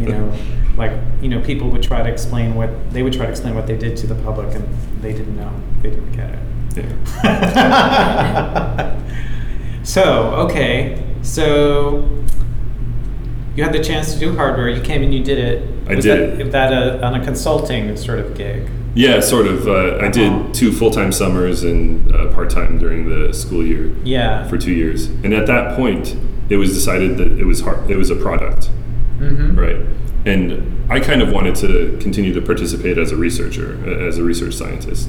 [0.00, 0.34] you know,
[0.78, 3.66] like you know, people would try to explain what they would try to explain what
[3.66, 4.66] they did to the public, and
[5.02, 6.40] they didn't know, they didn't get it.
[6.76, 6.90] Yeah.
[9.84, 10.02] so
[10.46, 12.08] okay, so
[13.54, 14.70] you had the chance to do hardware.
[14.70, 15.68] You came and you did it.
[15.88, 18.68] I Was did That, that a, on a consulting sort of gig.
[18.94, 19.66] Yeah, sort of.
[19.66, 23.92] Uh, I did two full time summers and uh, part time during the school year
[24.04, 24.46] Yeah.
[24.48, 25.06] for two years.
[25.06, 26.16] And at that point,
[26.48, 28.70] it was decided that it was hard, it was a product,
[29.18, 29.58] mm-hmm.
[29.58, 29.76] right?
[30.26, 34.54] And I kind of wanted to continue to participate as a researcher, as a research
[34.54, 35.08] scientist.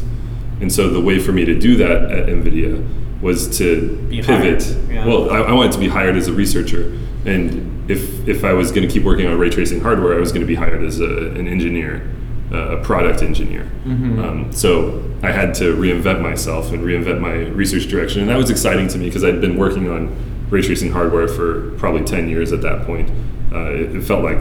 [0.62, 4.64] And so the way for me to do that at NVIDIA was to Be pivot.
[4.90, 5.06] yeah.
[5.06, 6.98] Well, I, I wanted to be hired as a researcher.
[7.26, 10.32] And if, if I was going to keep working on ray tracing hardware, I was
[10.32, 12.10] going to be hired as a, an engineer,
[12.52, 13.68] a product engineer.
[13.88, 14.20] Mhm.
[14.24, 18.22] Um, so I had to reinvent myself and reinvent my research direction.
[18.22, 20.10] And that was exciting to me because I'd been working on
[20.50, 23.10] ray tracing hardware for probably 10 years at that point.
[23.54, 24.40] Uh, it, it felt like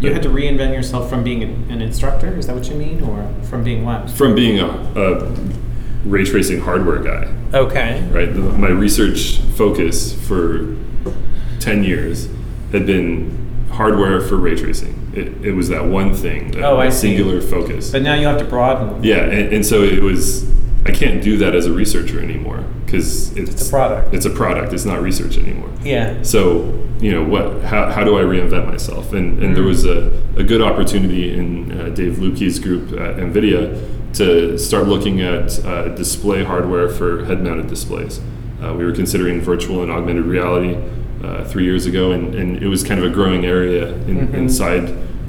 [0.00, 2.36] You had to reinvent yourself from being an instructor.
[2.36, 4.10] Is that what you mean, or from being what?
[4.10, 5.32] from being a, a
[6.04, 8.02] ray tracing hardware guy, Okay.
[8.12, 8.34] right?
[8.34, 10.74] The, my research focus for
[11.60, 12.28] 10 years
[12.72, 13.30] had been
[13.70, 14.94] hardware for ray tracing.
[15.16, 17.08] It, it was that one thing, that Oh, I see.
[17.08, 17.90] singular focus.
[17.92, 19.02] But now you have to broaden.
[19.04, 20.44] yeah, and, and so it was,
[20.86, 24.14] I can't do that as a researcher anymore because it's, It's a product.
[24.14, 25.70] It's a product, it's not research anymore.
[25.82, 26.22] Yeah.
[26.22, 27.62] So, you know, what?
[27.62, 29.12] How, how do I reinvent myself?
[29.12, 29.68] And, and there Mm.
[29.68, 35.20] was a, a good opportunity in uh, Dave Luebke's group at NVIDIA to start looking
[35.20, 38.20] at uh, display hardware for head-mounted displays.
[38.62, 40.76] Uh, we were considering virtual and augmented reality
[41.24, 44.34] uh, three years ago, and, and it was kind of a growing area in, Mhm.
[44.34, 44.84] inside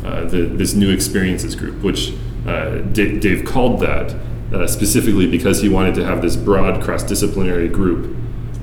[0.06, 2.14] uh, the, this new experiences group, which
[2.48, 4.16] uh, D- Dave called that
[4.54, 8.16] uh, specifically because he wanted to have this broad cross-disciplinary group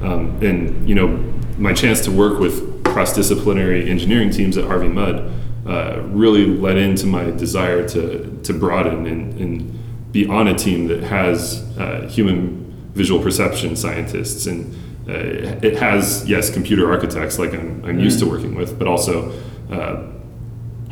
[0.03, 1.09] um, and you know,
[1.59, 5.31] my chance to work with cross-disciplinary engineering teams at Harvey Mudd
[5.67, 10.89] uh, really led into my desire to to broaden and, and be on a team
[10.89, 12.41] that has uh, human
[12.95, 14.75] visual perception scientists and
[15.15, 19.31] it has yes computer architects like I'm, I'm used to working with, but also
[19.71, 20.07] uh,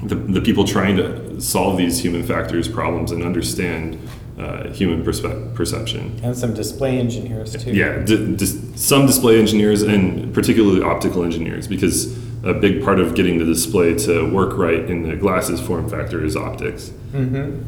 [0.03, 3.99] the, the people trying to solve these human factors problems and understand
[4.39, 6.19] uh, human perspe- perception.
[6.23, 7.73] And some display engineers too.
[7.73, 13.39] Yeah, dis- some display engineers and particularly optical engineers, because a big part of getting
[13.39, 16.91] the display to work right in the glasses form factor is optics.
[17.13, 17.63] Mm-hmm.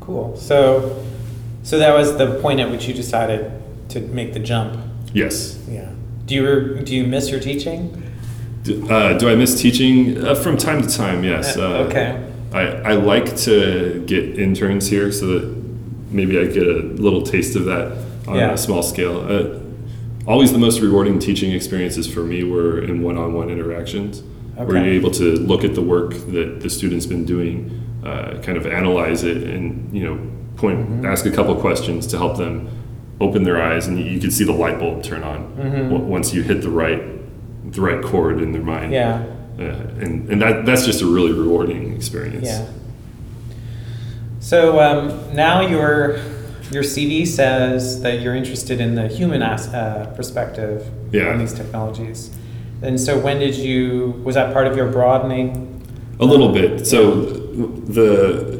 [0.00, 0.36] Cool.
[0.36, 1.04] So,
[1.62, 3.52] so that was the point at which you decided
[3.90, 4.80] to make the jump.
[5.12, 5.58] Yes.
[5.68, 5.90] Yeah.
[6.26, 8.02] Do you do you miss your teaching?
[8.62, 10.24] D- uh, do I miss teaching?
[10.24, 11.56] Uh, from time to time, yes.
[11.56, 12.28] Uh, Uh, okay.
[12.52, 15.54] I, I like to get interns here so that
[16.10, 17.92] maybe I get a little taste of that
[18.28, 18.52] on Yeah.
[18.52, 19.20] a small scale.
[19.28, 19.58] Uh,
[20.30, 24.22] always the most rewarding teaching experiences for me were in one-on-one interactions
[24.54, 27.70] where you're able to look at the work that the student's been doing,
[28.04, 30.18] uh, kind of analyze it, and you know,
[30.56, 31.04] point, Mhm.
[31.06, 32.68] ask a couple questions to help them
[33.22, 35.90] open their eyes, and you, can see the light bulb turn on Mhm.
[35.90, 37.02] w- once you hit the right
[37.70, 38.92] the right chord in their mind.
[38.92, 39.22] Yeah.
[39.58, 39.62] Uh,
[40.00, 42.46] and and that that's just a really rewarding experience.
[42.48, 42.66] Yeah.
[44.40, 46.18] So um, now your
[46.70, 51.28] your CV says that you're interested in the human as, uh, perspective Yeah.
[51.30, 52.30] on these technologies.
[52.82, 55.68] And so when did you was that part of your broadening?
[56.18, 56.86] A little bit.
[56.86, 57.20] So
[57.96, 58.58] the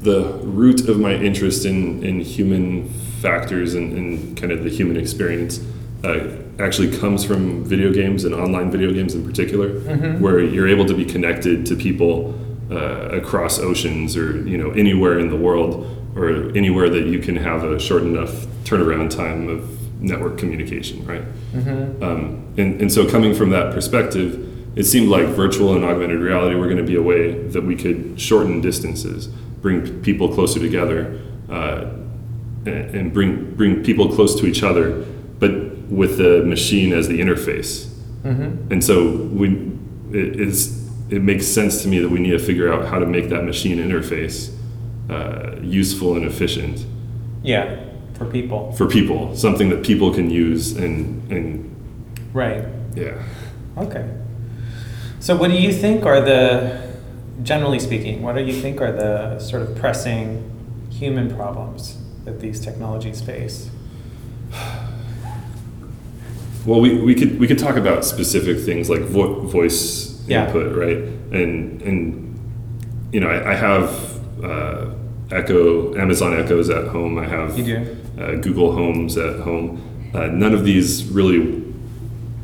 [0.00, 2.88] the root of my interest in, in human
[3.20, 5.60] factors and, and kind of the human experience
[6.04, 6.26] uh,
[6.58, 10.20] actually comes from video games and online video games in particular, Mhm.
[10.20, 12.34] where you're able to be connected to people
[12.70, 15.86] uh, across oceans or you know anywhere in the world
[16.16, 19.60] or anywhere that you can have a short enough turnaround time of
[20.00, 21.22] network communication, right?
[21.52, 22.02] Mm-hmm.
[22.02, 26.54] Um, and, and so, coming from that perspective, it seemed like virtual and augmented reality
[26.54, 29.28] were going to be a way that we could shorten distances,
[29.60, 31.20] bring people closer together,
[31.50, 31.86] uh,
[32.66, 35.04] and, bring bring people close to each other,
[35.38, 35.52] but
[35.90, 37.86] with the machine as the interface.
[38.22, 38.72] Mm-hmm.
[38.72, 39.70] And so, we
[40.12, 43.06] it is it makes sense to me that we need to figure out how to
[43.06, 44.52] make that machine interface
[45.08, 46.84] uh, useful and efficient
[47.42, 47.80] Yeah,
[48.14, 48.72] for people.
[48.72, 51.66] for people, something that people can use and and
[52.32, 52.64] Right.
[52.94, 53.14] yeah.
[53.76, 54.08] Okay.
[55.18, 56.89] So, what do you think are the,
[57.42, 60.46] generally speaking, what do you think are the sort of pressing
[60.90, 63.70] human problems that these technologies face?
[66.66, 70.46] Well, we, we could we could talk about specific things like vo- voice Yeah.
[70.46, 70.98] input, right?
[71.32, 72.38] And and
[73.12, 74.90] you know, I, I have uh,
[75.30, 77.18] Echo, Amazon Echoes at home.
[77.18, 77.58] I have?
[77.58, 79.80] Uh, Google Homes at home.
[80.14, 81.64] Uh, none of these really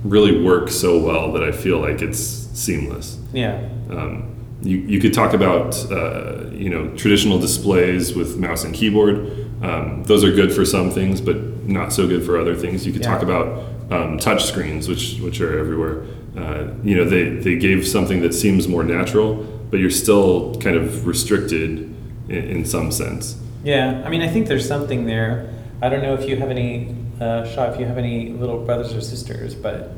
[0.04, 3.18] really work so well that I feel like it's seamless.
[3.32, 3.68] Yeah.
[3.90, 9.44] Um, you, you could talk about uh, you know traditional displays with mouse and keyboard.
[9.62, 12.86] Um, those are good for some things, but not so good for other things.
[12.86, 16.04] You could talk about um, touch screens, which which are everywhere.
[16.36, 19.34] Uh, you know, they they gave something that seems more natural,
[19.70, 21.94] but you're still kind of restricted
[22.28, 23.40] in, in some sense.
[23.64, 25.52] Yeah, I mean, I think there's something there.
[25.82, 28.94] I don't know if you have any, uh, Shaw, if you have any little brothers
[28.94, 29.90] or sisters, but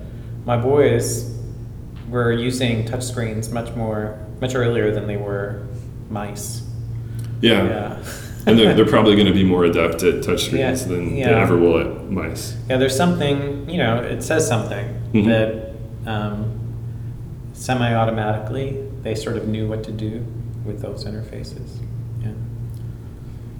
[0.44, 1.38] my boys
[2.08, 5.66] were using touchscreens much more, much earlier than they were
[6.10, 6.62] mice.
[7.40, 7.98] Yeah, Yeah.
[8.46, 11.22] and they're, they're probably going to be more adept at touch screens Yeah, than they
[11.22, 12.56] ever will at mice.
[12.68, 15.26] yeah, there's something, you know, it says something Mhm.
[15.26, 16.44] that um,
[17.52, 20.24] semi automatically they sort of knew what to do
[20.64, 21.78] with those interfaces.
[22.22, 22.32] Yeah.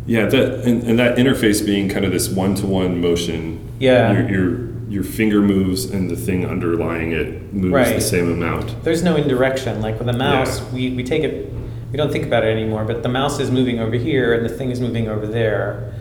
[0.06, 3.60] Yeah, that and, and that interface being kind of this one-to-one motion.
[3.78, 4.12] Yeah.
[4.12, 8.82] Your, your your finger moves and the thing underlying it moves the same amount.
[8.84, 9.82] There's no indirection.
[9.82, 10.70] Like with a mouse, Yeah.
[10.72, 11.52] we, we take it,
[11.92, 14.48] we don't think about it anymore, but the mouse is moving over here and the
[14.48, 15.92] thing is moving over there.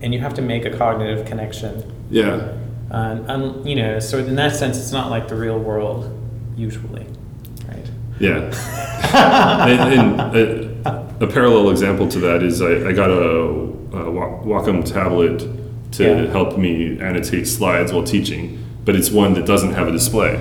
[0.00, 1.84] And you have to make a cognitive connection.
[2.10, 2.56] Yeah.
[2.90, 6.10] Uh, um, you know, so in that sense, it's not like the real world,
[6.56, 7.06] usually.
[7.68, 7.90] Right?
[8.18, 8.50] Yeah.
[9.68, 10.36] and, and
[10.86, 14.10] a, a parallel example to that is I, I got a, a
[14.44, 15.42] Wacom tablet
[15.92, 16.30] to Yeah.
[16.30, 20.40] help me annotate slides while teaching, but it's one that doesn't have a display.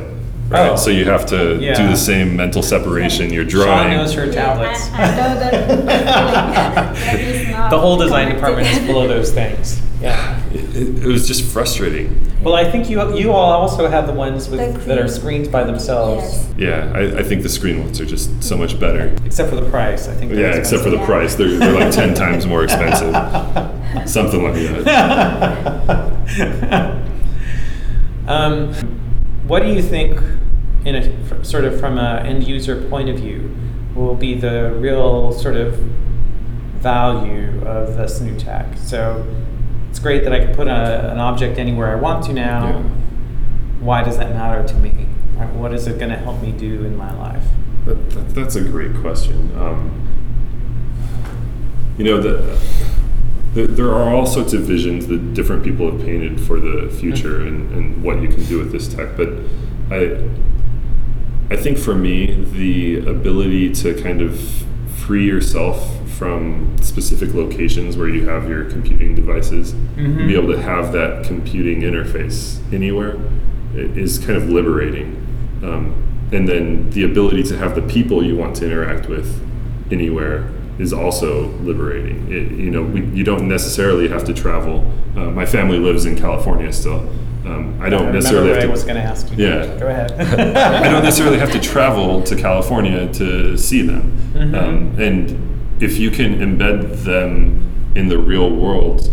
[0.49, 0.71] Right?
[0.71, 0.75] Oh.
[0.75, 3.31] So you have to do the same mental separation.
[3.31, 3.67] You're drawing.
[3.69, 3.97] Sean drawing.
[3.97, 4.89] knows her tablets.
[4.91, 5.85] I, I know that,
[6.95, 9.79] that is the whole design department is full of those things.
[10.01, 10.41] Yeah.
[10.51, 12.30] It, it was just frustrating.
[12.43, 15.13] Well, I think you you all also have the ones with, The that are green-
[15.13, 16.23] screens by themselves,
[16.57, 16.59] Yes.
[16.91, 19.13] Yeah, I, I think the screen ones are just so much better.
[19.25, 20.07] except for the price.
[20.07, 20.31] I think.
[20.33, 21.05] Yeah, except for the Yeah.
[21.05, 21.35] price.
[21.35, 23.13] They're, they're like 10 times more expensive.
[24.09, 26.11] Something like that.
[28.27, 28.73] um,
[29.47, 30.19] what do you think,
[30.85, 33.55] in a sort of from an end user point of view,
[33.95, 35.75] will be the real sort of
[36.79, 38.65] value of this new tech?
[38.77, 39.25] So
[39.91, 42.69] it's great that I can put a, an object anywhere I want to now.
[42.69, 42.83] Yeah.
[43.81, 45.05] Why does that matter to me?
[45.35, 47.43] Right, What is it going to help me do in my life?
[47.83, 49.51] That, that, that's a great question.
[49.57, 50.07] Um,
[51.97, 52.57] you know, the,
[53.53, 57.41] the, there are all sorts of visions that different people have painted for the future
[57.41, 59.17] and, and what you can do with this tech.
[59.17, 59.33] But
[59.91, 60.25] I,
[61.49, 64.39] I think for me, the ability to kind of
[64.87, 66.00] free yourself
[66.31, 71.25] from specific locations where you have your computing devices and be able to have that
[71.25, 73.17] computing interface anywhere
[73.73, 75.17] i- is kind of liberating.
[75.63, 75.95] Um,
[76.31, 79.41] and then the ability to have the people you want to interact with
[79.91, 82.27] anywhere is also liberating.
[82.31, 84.85] It, you know, we, you don't necessarily have to travel.
[85.15, 86.99] Uh, my family lives in California still.
[87.47, 88.71] Um, I don't remember necessarily have I to.
[88.71, 89.43] was going to ask you.
[89.47, 89.65] Yeah.
[89.79, 90.11] Go ahead.
[90.85, 94.15] I don't necessarily have to travel to California to see them.
[94.35, 94.55] Mhm.
[94.55, 95.47] Um, and
[95.81, 99.09] if you can embed them in the real world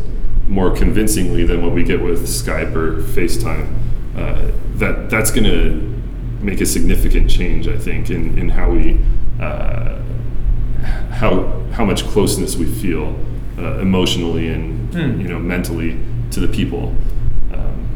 [0.46, 3.74] more convincingly than what we get with Skype or FaceTime,
[4.16, 5.94] uh, that that's going to
[6.40, 9.00] make a significant change, I think, in, in how we
[9.40, 9.98] uh,
[11.10, 13.18] how how much closeness we feel
[13.58, 15.20] uh, emotionally and Hmm.
[15.20, 15.98] you know mentally
[16.30, 16.94] to the people.
[17.52, 17.86] Um,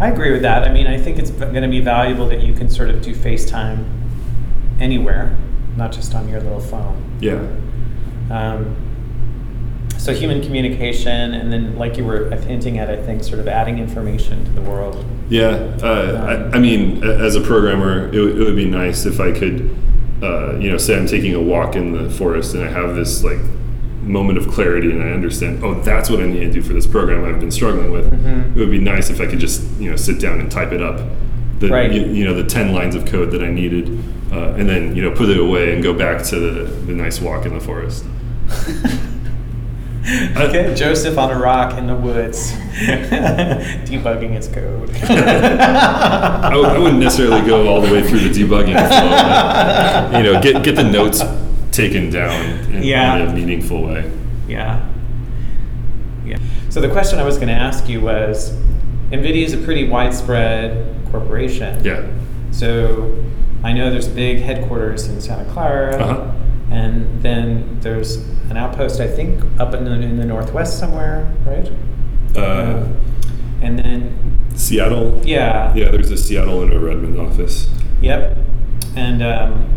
[0.00, 0.64] I agree with that.
[0.66, 3.14] I mean, I think it's going to be valuable that you can sort of do
[3.14, 3.84] FaceTime
[4.80, 5.36] anywhere,
[5.76, 7.02] not just on your little phone.
[7.20, 7.46] yeah.
[8.30, 8.76] Um,
[9.98, 13.78] so human communication, and then like you were hinting at, I think sort of adding
[13.78, 15.04] information to the world.
[15.28, 15.48] Yeah,
[15.82, 19.30] uh, I, I mean, as a programmer, it, would- it would be nice if I
[19.32, 19.76] could,
[20.22, 23.22] uh, you know, say I'm taking a walk in the forest and I have this
[23.22, 23.38] like
[24.02, 26.86] moment of clarity and I understand, oh, that's what I need to do for this
[26.86, 28.10] program I've been struggling with.
[28.10, 28.56] Mhm.
[28.56, 30.80] It would be nice if I could just, you know, sit down and type it
[30.82, 31.00] up,
[31.58, 31.92] the Right.
[31.92, 35.02] you, you know the ten lines of code that I needed, uh, and then you
[35.02, 38.04] know put it away and go back to the, the nice walk in the forest.
[40.36, 42.52] Okay, Josef on a rock in the woods,
[43.84, 44.90] debugging his code.
[45.04, 50.22] I, w- I wouldn't necessarily go all the way through the debugging flow, but, you
[50.32, 51.22] know, get get the notes
[51.70, 52.32] taken down
[52.72, 53.16] in, Yeah.
[53.18, 54.10] in a meaningful way.
[54.48, 54.88] Yeah.
[56.24, 56.38] Yeah.
[56.70, 58.52] So the question I was going to ask you was
[59.10, 61.84] NVIDIA is a pretty widespread corporation.
[61.84, 62.10] Yeah.
[62.52, 63.22] So
[63.62, 66.30] I know there's big headquarters in Santa Clara, Uh-huh.
[66.70, 68.16] and then there's
[68.50, 71.70] an outpost, I think, up in the, in the northwest somewhere, right?
[72.36, 72.86] Uh,
[73.60, 75.20] and then, Seattle.
[75.24, 75.72] yeah.
[75.74, 77.68] Yeah, there's a Seattle and a Redmond office.
[78.00, 78.38] Yep.
[78.96, 79.68] And um,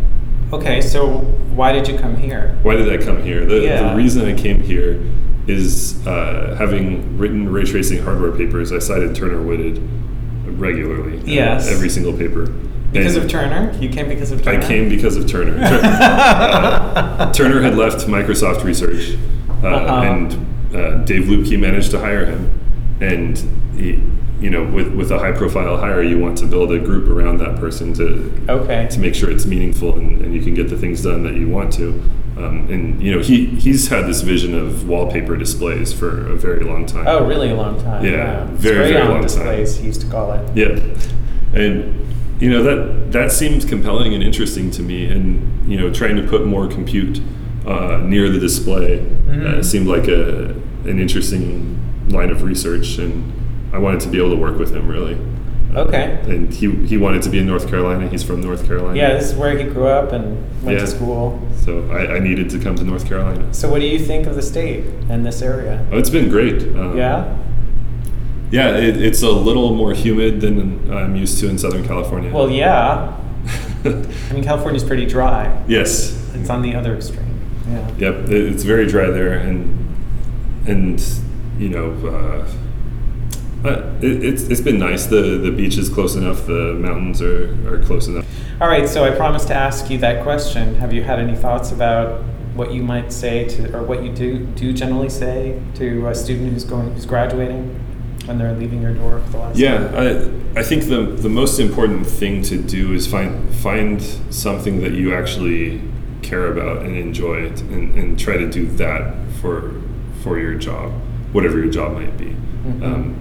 [0.52, 1.18] okay, so
[1.54, 2.58] why did you come here?
[2.62, 3.44] Why did I come here?
[3.44, 3.90] The, Yeah.
[3.90, 5.00] the reason I came here
[5.46, 8.72] is uh, having written ray tracing hardware papers.
[8.72, 9.78] I cited Turner Whitted
[10.58, 11.18] regularly.
[11.18, 11.68] uh, Yes.
[11.70, 12.50] every single paper.
[12.94, 13.76] Because And of Turner?
[13.80, 15.58] You came because of I came because of Turner.
[15.58, 19.18] Tur- uh, Turner had left Microsoft Research,
[19.62, 20.02] uh, Uh-huh.
[20.10, 20.32] and
[20.74, 22.50] uh, Dave Luebke managed to hire him.
[23.00, 23.36] And
[23.76, 24.00] he,
[24.40, 27.38] you know, with with a high profile hire, you want to build a group around
[27.38, 28.86] that person to Okay.
[28.90, 31.48] to make sure it's meaningful and, and you can get the things done that you
[31.48, 32.00] want to.
[32.36, 36.60] Um, and you know, he he's had this vision of wallpaper displays for a very
[36.64, 37.06] long time.
[37.08, 38.04] Oh, really a long time.
[38.04, 39.22] Yeah, It's very, very long time.
[39.22, 40.56] displays, he used to call it.
[40.56, 40.78] Yeah,
[41.60, 42.03] and
[42.40, 46.22] you know that that seemed compelling and interesting to me, and you know, trying to
[46.22, 47.20] put more compute
[47.66, 49.64] uh, near the display uh, Mhm.
[49.64, 50.54] seemed like a
[50.84, 51.78] an interesting
[52.10, 53.32] line of research, and
[53.72, 55.16] I wanted to be able to work with him really.
[55.74, 56.18] Okay.
[56.28, 58.06] And he he wanted to be in North Carolina.
[58.08, 58.96] He's from North Carolina.
[58.96, 60.84] Yeah, this is where he grew up and went Yeah.
[60.84, 61.40] to school.
[61.56, 63.42] So I, I needed to come to North Carolina.
[63.52, 65.84] So, what do you think of the state and this area?
[65.90, 66.62] Oh, it's been great.
[66.76, 67.24] Um, Yeah?
[68.54, 72.32] Yeah, it, it's a little more humid than I'm used to in Southern California.
[72.32, 73.18] Well, yeah.
[73.84, 75.64] I mean, California's pretty dry.
[75.66, 76.12] yes.
[76.36, 77.40] It's on the other extreme.
[77.68, 77.90] Yeah.
[77.98, 79.96] Yep, it, it's very dry there, and
[80.68, 81.04] and
[81.58, 85.06] you know, uh, uh, it, it's it's been nice.
[85.06, 86.46] the The beach is close enough.
[86.46, 88.24] The mountains are, are close enough.
[88.60, 90.76] All right, so I promised to ask you that question.
[90.76, 92.22] Have you had any thoughts about
[92.54, 96.52] what you might say to, or what you do do generally say to a student
[96.52, 97.80] who's going, who's graduating,
[98.26, 100.46] when they're leaving your door for the last Yeah, time?
[100.56, 104.00] I I think the the most important thing to do is find find
[104.30, 105.80] something that you actually
[106.22, 109.72] care about and enjoy, it, and, and try to do that for
[110.22, 110.92] for your job,
[111.32, 112.34] whatever your job might be.
[112.66, 112.82] Mhm.
[112.82, 113.14] Um,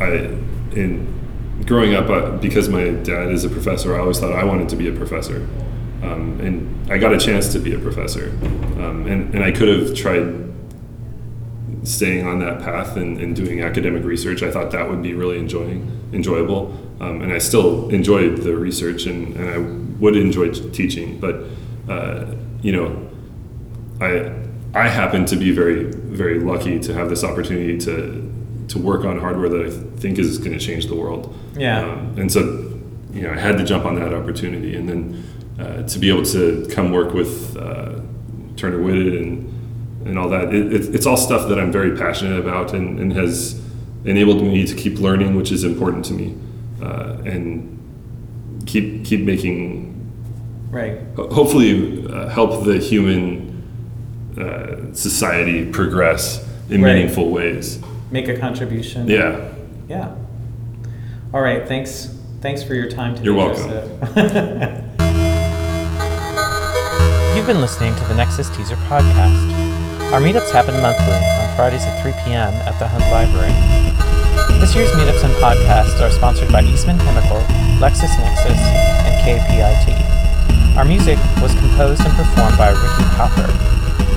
[0.00, 0.06] I
[0.76, 1.06] in
[1.66, 3.94] growing up uh, because my dad is a professor.
[3.94, 5.46] I always thought I wanted to be a professor,
[6.02, 8.32] um, and I got a chance to be a professor,
[8.78, 10.49] um, and and I could have tried
[11.82, 14.42] staying on that path and, and doing academic research.
[14.42, 19.06] I thought that would be really enjoying enjoyable, um, and I still enjoyed the research
[19.06, 19.58] and, and I
[20.00, 21.18] would enjoy teaching.
[21.18, 21.44] But
[21.88, 23.10] uh, you know,
[24.00, 24.32] I
[24.74, 28.30] I happen to be very very lucky to have this opportunity to
[28.68, 31.36] to work on hardware that I think is going to change the world.
[31.56, 31.80] Yeah.
[31.80, 32.40] Um, and so,
[33.12, 35.24] you know, I had to jump on that opportunity, and then
[35.58, 38.00] uh, to be able to come work with uh,
[38.56, 39.59] Turner Whitted and
[40.04, 40.52] and all that.
[40.54, 43.60] It, it, it's all stuff that I'm very passionate about, and, and has
[44.04, 46.36] enabled me to keep learning, which is important to me,
[46.82, 49.88] uh, and keep keep making
[50.70, 50.98] Right.
[51.16, 53.62] ho- hopefully uh, help the human
[54.38, 56.94] uh, society progress in Right.
[56.94, 57.80] meaningful ways.
[58.12, 59.08] Make a contribution.
[59.08, 59.48] Yeah.
[59.88, 60.14] Yeah.
[61.34, 61.66] All right.
[61.66, 62.16] Thanks.
[62.40, 63.24] Thanks for your time today.
[63.26, 63.70] You're welcome.
[67.36, 69.59] You've been listening to the NexUX Teaser podcast.
[70.10, 72.52] Our meetups happen monthly on Fridays at 3 p.m.
[72.66, 73.54] at the Hunt Library.
[74.58, 77.38] This year's meetups and podcasts are sponsored by Eastman Chemical,
[77.78, 78.58] LexisNexis,
[79.06, 79.94] and KPIT.
[80.76, 83.46] Our music was composed and performed by Ricky Popper.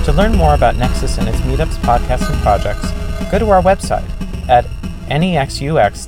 [0.06, 2.90] To learn more about NexUX and its meetups, podcasts, and projects,
[3.30, 4.10] go to our website
[4.48, 4.66] at
[5.06, 6.04] nexux.ncsu.edu.